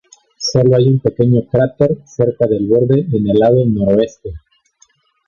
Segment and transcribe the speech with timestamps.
[0.39, 4.33] Solo hay un pequeño cráter cerca del borde en el lado noroeste.